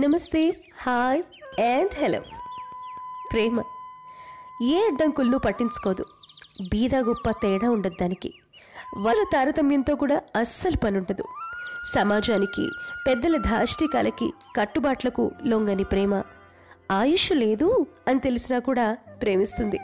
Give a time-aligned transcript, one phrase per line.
[0.00, 1.22] నమస్తే hi
[1.60, 2.20] and hello.
[3.32, 3.62] ప్రేమ
[4.62, 6.04] ఏ అడ్డంకులను పట్టించుకోదు.
[6.62, 8.32] బీద గొప్ప తేడా ఉండదు దానికి.
[8.96, 11.24] వాళ్ళ తారతమ్యంతో కూడా అస్సలు పనుండదు.
[11.94, 12.70] సమాజానికి
[13.08, 16.22] పెద్దల ధాష్టికాలకి కట్టుబాట్లకు లొంగని ప్రేమ.
[16.90, 19.78] ఆయుష్ లేదు అని తెలిసినా కూడా ప్రేమిస్తుంది.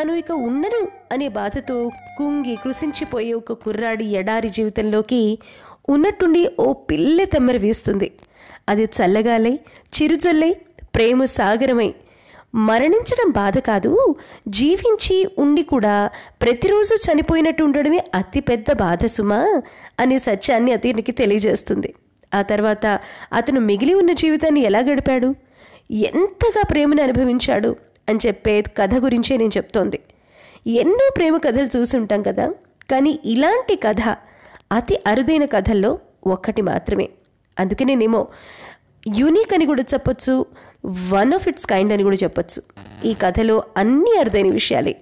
[0.00, 5.38] తను ఇక ఉండను అనే బాధతో కుంగి కృషించిపోయే ఒక కుర్రాడి ఎడారి జీవితంలోకి
[5.88, 8.12] ఉన్నట్టుండి ఓ పిల్లె తెమ్మరి వేస్తుంది.
[8.68, 9.58] అది చల్లగాలై
[9.96, 10.56] చిరుజల్లై
[10.94, 11.94] ప్రేమ సాగరమై.
[12.54, 14.14] మరణించడం బాధ కాదు
[14.48, 16.10] జీవించి ఉండి కూడా
[16.42, 19.62] ప్రతిరోజు చనిపోయినట్టు ఉండడమే అతిపెద్ద బాధ సుమా
[20.00, 21.94] అనే సత్యాన్ని అతనికి తెలియజేస్తుంది.
[22.34, 23.00] ఆ తర్వాత
[23.32, 25.34] అతను మిగిలి ఉన్న జీవితాన్ని ఎలా గడిపాడు?
[25.90, 27.76] ఎంతగా ప్రేమను అనుభవించాడు
[28.08, 30.00] అని చెప్పే కథ గురించే నేను చెప్తోంది.
[30.66, 32.54] ఎన్నో ప్రేమ కథలు చూసి ఉంటాం కదా
[32.90, 34.16] కానీ ఇలాంటి కథ
[34.72, 37.08] అతి అరుదైన కథల్లో ఒక్కటి మాత్రమే.
[37.58, 38.28] అందుకే నేనేమో
[39.16, 40.46] యూనిక్ అని కూడా చెప్పొచ్చు
[40.86, 42.62] వన్ ఆఫ్ ఇట్స్ కైండ్ అని కూడా చెప్పొచ్చు.
[43.04, 44.96] ఈ కథలో అన్ని అరుదైన విషయాలే.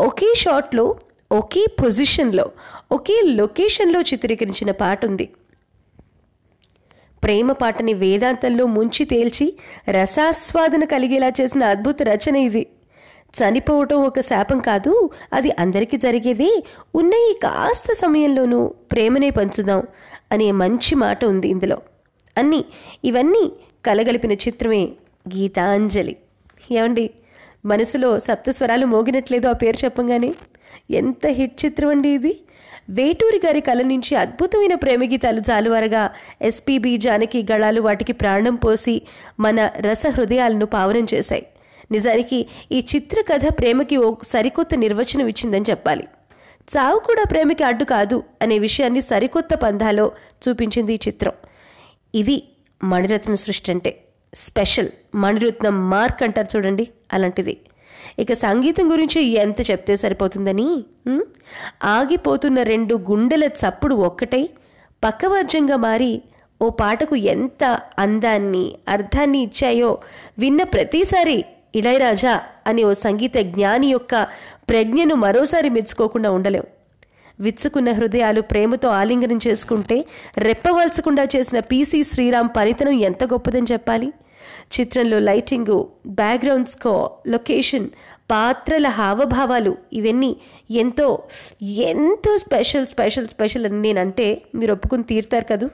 [0.00, 0.96] ఒకే షాట్లో
[1.32, 2.50] ఒకే పొజిషన్లో
[2.92, 5.28] ఒకే లొకేషన్లో చిత్రీకరించిన పాట ఉంది.
[7.22, 9.56] ప్రేమ పాటని వేదాంతంలో ముంచి తేల్చి
[9.88, 12.66] రసాస్వాదన కలిగేలా చేసిన అద్భుత రచన ఇది.
[13.38, 16.64] చనిపోవటం ఒక శాపం కాదు అది అందరికీ జరిగేదే.
[16.94, 19.82] ఉన్న ఈ కాస్త సమయంలోనూ ప్రేమనే పంచుదాం
[20.32, 21.78] అనే మంచి మాట ఉంది ఇందులో.
[22.38, 22.64] అన్నీ
[23.04, 23.52] ఇవన్నీ
[23.84, 24.84] కలగలిపిన చిత్రమే
[25.36, 26.16] గీతాంజలి.
[26.72, 27.10] ఏమండి
[27.64, 30.34] మనసులో సప్తస్వరాలు మోగినట్లేదు ఆ పేరు చెప్పంగానే.
[30.90, 32.40] ఎంత హిట్ చిత్రం అండి ఇది.
[32.90, 36.10] వేటూరి గారి కళ నుంచి అద్భుతమైన ప్రేమ గీతాలు జాలువారగా
[36.42, 39.02] ఎస్పీబి జానకి గళాలు వాటికి ప్రాణం పోసి
[39.40, 41.46] మన రస హృదయాలను పావనం చేశాయి.
[41.94, 42.38] నిజానికి
[42.76, 46.04] ఈ చిత్రకథ ప్రేమకి ఓ సరికొత్త నిర్వచనం ఇచ్చిందని చెప్పాలి.
[46.72, 50.06] చావు కూడా ప్రేమకి అడ్డు కాదు అనే విషయాన్ని సరికొత్త పంధాలో
[50.44, 51.34] చూపించింది ఈ చిత్రం.
[52.14, 52.36] ఇది
[52.84, 53.90] మణిరత్న సృష్టి అంటే
[54.34, 54.90] స్పెషల్
[55.22, 57.54] మణిరత్నం మార్క్ అంటారు చూడండి అలాంటిది.
[58.18, 60.68] ఇక సంగీతం గురించి ఎంత చెప్తే సరిపోతుందని?
[61.96, 64.42] ఆగిపోతున్న రెండు గుండెల చప్పుడు ఒక్కటై
[65.02, 66.12] పక్కవర్జంగా మారి
[66.62, 67.62] ఓ పాటకు ఎంత
[67.98, 69.90] అందాన్ని అర్థాన్ని ఇచ్చాయో
[70.38, 71.38] విన్న ప్రతిసారి
[71.74, 72.34] ఇళయరాజా
[72.66, 74.14] అనే ఓ సంగీత జ్ఞాని యొక్క
[74.68, 76.66] ప్రజ్ఞను మరోసారి మెచ్చుకోకుండా ఉండలేం
[77.40, 80.04] విచ్చుకున్న హృదయాలు ప్రేమతో ఆలింగనం చేసుకుంటే
[80.38, 84.08] రెప్పవలసకుండా చేసిన పీసీ శ్రీరామ్ పనితనం ఎంత గొప్పదని చెప్పాలి?
[84.74, 86.92] చిత్రంలో లైటింగు బ్యాక్గ్రౌండ్ స్కో
[87.26, 87.88] లొకేషన్
[88.30, 90.36] పాత్రల హావభావాలు ఇవన్నీ
[90.70, 91.22] ఎంతో
[91.62, 95.68] ఎంతో స్పెషల్ స్పెషల్ స్పెషల్ అని నేనంటే మీరు ఒప్పుకుని తీరుతారు కదూ?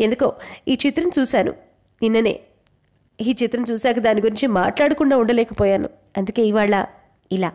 [0.00, 0.32] ఎందుకో
[0.68, 1.52] ఈ చిత్రం చూశాను
[2.02, 2.40] నిన్ననే.
[3.20, 5.88] ఈ చిత్రం చూశాక దాని గురించి మాట్లాడకుండా ఉండలేకపోయాను.
[6.16, 6.84] అందుకే ఇవాళ
[7.32, 7.52] ఇలా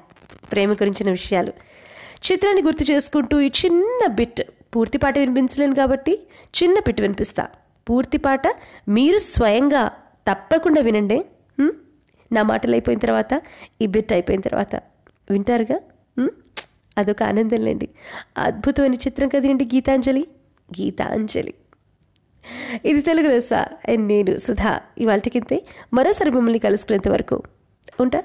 [0.51, 1.53] ప్రేమ గురించిన విషయాలు.
[2.31, 4.41] చిత్రాన్ని గుర్తు చేసుకుంటూ ఈ చిన్న బిట్
[4.75, 6.27] పూర్తి పాట వినిపించలేను కాబట్టి
[6.63, 7.47] చిన్న బిట్ వినిపిస్తా.
[7.89, 8.41] పూర్తి పాట
[8.89, 9.91] మీరు స్వయంగా
[10.31, 11.25] తప్పకుండా వినండి.
[12.31, 13.41] నా మాటలు అయిపోయిన తర్వాత
[13.81, 14.75] ఈ బిట్ అయిపోయిన తర్వాత.
[15.29, 15.75] వింటారుగా?
[15.75, 16.31] అదొక
[16.97, 17.89] అదొక ఆనందంలేండి.
[18.37, 20.27] అద్భుతమైన చిత్రం కదండి గీతాంజలి.
[20.81, 21.53] గీతాంజలి.
[22.85, 23.49] ఇది తెలుగు రస
[23.95, 24.79] నేను సుధా.
[24.97, 25.63] ఇవాళకింతే
[25.93, 27.43] మరోసారి మిమ్మల్ని కలుసుకునేంత వరకు
[27.99, 28.23] ఉంటా?